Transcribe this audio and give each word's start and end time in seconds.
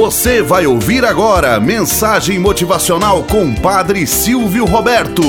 Você 0.00 0.40
vai 0.40 0.66
ouvir 0.66 1.04
agora 1.04 1.60
mensagem 1.60 2.38
motivacional 2.38 3.22
com 3.24 3.54
Padre 3.54 4.06
Silvio 4.06 4.64
Roberto. 4.64 5.22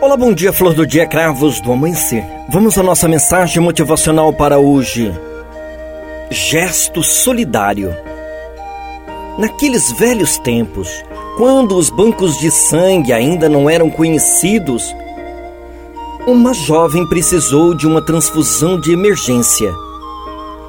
Olá, 0.00 0.16
bom 0.16 0.32
dia, 0.32 0.52
flor 0.52 0.72
do 0.72 0.86
dia, 0.86 1.04
cravos 1.04 1.60
do 1.60 1.72
amanhecer. 1.72 2.24
Vamos 2.48 2.78
à 2.78 2.82
nossa 2.84 3.08
mensagem 3.08 3.60
motivacional 3.60 4.32
para 4.32 4.56
hoje. 4.56 5.12
Gesto 6.30 7.02
solidário. 7.02 7.92
Naqueles 9.36 9.90
velhos 9.98 10.38
tempos, 10.38 10.88
quando 11.36 11.76
os 11.76 11.90
bancos 11.90 12.38
de 12.38 12.52
sangue 12.52 13.12
ainda 13.12 13.48
não 13.48 13.68
eram 13.68 13.90
conhecidos, 13.90 14.94
uma 16.26 16.52
jovem 16.52 17.06
precisou 17.06 17.72
de 17.72 17.86
uma 17.86 18.02
transfusão 18.02 18.80
de 18.80 18.90
emergência. 18.90 19.72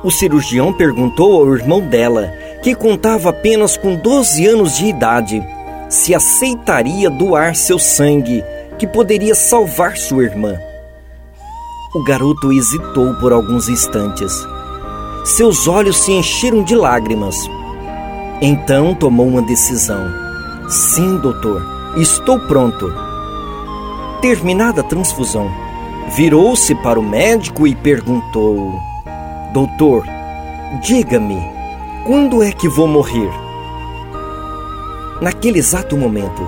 O 0.04 0.12
cirurgião 0.12 0.72
perguntou 0.72 1.42
ao 1.42 1.56
irmão 1.56 1.82
dela, 1.82 2.32
que 2.62 2.76
contava 2.76 3.32
apenas 3.32 3.76
com 3.76 3.96
12 3.96 4.46
anos 4.46 4.78
de 4.78 4.86
idade, 4.86 5.44
se 5.90 6.14
aceitaria 6.14 7.10
doar 7.10 7.56
seu 7.56 7.80
sangue, 7.80 8.44
que 8.78 8.86
poderia 8.86 9.34
salvar 9.34 9.98
sua 9.98 10.26
irmã. 10.26 10.56
O 11.96 12.04
garoto 12.04 12.54
hesitou 12.54 13.16
por 13.16 13.34
alguns 13.34 13.68
instantes. 13.68 14.32
Seus 15.26 15.68
olhos 15.68 15.98
se 15.98 16.12
encheram 16.12 16.64
de 16.64 16.76
lágrimas. 16.76 17.36
Então 18.40 18.94
tomou 18.94 19.28
uma 19.28 19.42
decisão. 19.42 20.08
Sim, 20.70 21.18
doutor, 21.18 21.66
estou 21.98 22.40
pronto 22.42 23.08
Terminada 24.22 24.82
a 24.82 24.84
transfusão, 24.84 25.48
virou-se 26.16 26.74
para 26.74 27.00
o 27.00 27.04
médico 27.04 27.68
e 27.68 27.76
perguntou: 27.76 28.74
Doutor, 29.54 30.06
diga-me, 30.82 31.40
quando 32.04 32.42
é 32.42 32.52
que 32.52 32.68
vou 32.68 32.88
morrer? 32.88 33.30
Naquele 35.22 35.60
exato 35.60 35.96
momento, 35.96 36.42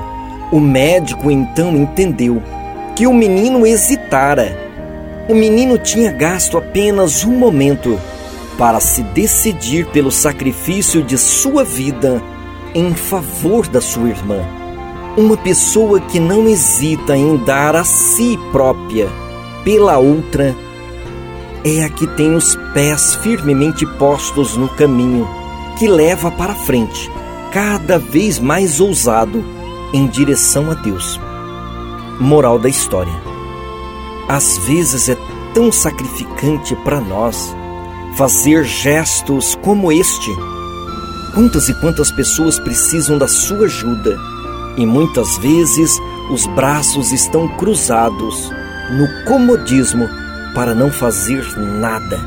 o 0.51 0.59
médico 0.59 1.29
então 1.29 1.75
entendeu 1.75 2.41
que 2.95 3.05
o 3.05 3.13
menino 3.13 3.67
hesitara. 3.67 4.57
O 5.29 5.35
menino 5.35 5.77
tinha 5.77 6.11
gasto 6.11 6.57
apenas 6.57 7.23
um 7.23 7.37
momento 7.37 7.99
para 8.57 8.79
se 8.79 9.03
decidir 9.03 9.85
pelo 9.91 10.11
sacrifício 10.11 11.03
de 11.03 11.19
sua 11.19 11.63
vida 11.63 12.19
em 12.73 12.95
favor 12.95 13.67
da 13.67 13.79
sua 13.79 14.09
irmã. 14.09 14.58
Uma 15.19 15.35
pessoa 15.35 15.99
que 15.99 16.17
não 16.17 16.47
hesita 16.47 17.17
em 17.17 17.35
dar 17.35 17.75
a 17.75 17.83
si 17.83 18.39
própria 18.53 19.09
pela 19.65 19.97
outra 19.97 20.55
é 21.61 21.83
a 21.83 21.89
que 21.89 22.07
tem 22.07 22.33
os 22.35 22.55
pés 22.73 23.15
firmemente 23.15 23.85
postos 23.85 24.55
no 24.55 24.69
caminho 24.69 25.27
que 25.77 25.89
leva 25.89 26.31
para 26.31 26.55
frente, 26.55 27.11
cada 27.51 27.99
vez 27.99 28.39
mais 28.39 28.79
ousado 28.79 29.43
em 29.93 30.07
direção 30.07 30.71
a 30.71 30.73
Deus. 30.73 31.19
Moral 32.17 32.57
da 32.57 32.69
história: 32.69 33.21
às 34.29 34.57
vezes 34.59 35.09
é 35.09 35.17
tão 35.53 35.69
sacrificante 35.69 36.77
para 36.77 37.01
nós 37.01 37.53
fazer 38.15 38.63
gestos 38.63 39.53
como 39.55 39.91
este. 39.91 40.31
Quantas 41.35 41.67
e 41.67 41.73
quantas 41.81 42.09
pessoas 42.09 42.57
precisam 42.57 43.17
da 43.17 43.27
sua 43.27 43.65
ajuda? 43.65 44.38
E 44.77 44.85
muitas 44.85 45.37
vezes 45.37 45.99
os 46.29 46.45
braços 46.47 47.11
estão 47.11 47.47
cruzados 47.47 48.51
no 48.91 49.25
comodismo 49.25 50.07
para 50.53 50.73
não 50.73 50.91
fazer 50.91 51.43
nada. 51.57 52.19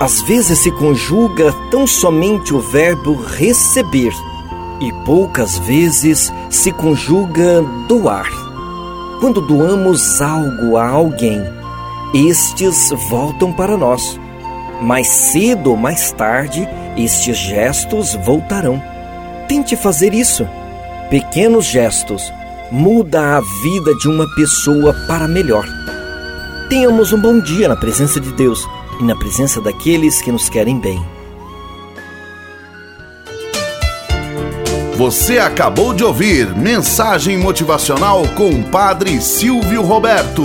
Às 0.00 0.20
vezes 0.22 0.58
se 0.58 0.70
conjuga 0.72 1.52
tão 1.70 1.86
somente 1.86 2.52
o 2.52 2.60
verbo 2.60 3.14
receber 3.14 4.12
e 4.80 4.92
poucas 5.04 5.58
vezes 5.58 6.32
se 6.50 6.72
conjuga 6.72 7.62
doar. 7.88 8.28
Quando 9.20 9.40
doamos 9.40 10.20
algo 10.20 10.76
a 10.76 10.88
alguém, 10.88 11.40
estes 12.12 12.90
voltam 13.08 13.52
para 13.52 13.76
nós. 13.76 14.20
Mais 14.82 15.06
cedo 15.08 15.70
ou 15.70 15.76
mais 15.76 16.10
tarde, 16.12 16.68
estes 16.96 17.36
gestos 17.36 18.14
voltarão. 18.14 18.82
Tente 19.48 19.76
fazer 19.76 20.12
isso 20.12 20.46
Pequenos 21.14 21.66
gestos 21.66 22.24
muda 22.72 23.36
a 23.36 23.40
vida 23.62 23.94
de 23.94 24.08
uma 24.08 24.26
pessoa 24.34 24.92
para 25.06 25.28
melhor. 25.28 25.64
Tenhamos 26.68 27.12
um 27.12 27.20
bom 27.20 27.38
dia 27.38 27.68
na 27.68 27.76
presença 27.76 28.18
de 28.18 28.32
Deus 28.32 28.66
e 28.98 29.04
na 29.04 29.14
presença 29.14 29.60
daqueles 29.60 30.20
que 30.20 30.32
nos 30.32 30.48
querem 30.48 30.80
bem. 30.80 31.00
Você 34.96 35.38
acabou 35.38 35.94
de 35.94 36.02
ouvir 36.02 36.52
Mensagem 36.56 37.38
Motivacional 37.38 38.26
com 38.34 38.50
o 38.50 38.64
Padre 38.64 39.20
Silvio 39.20 39.82
Roberto. 39.82 40.42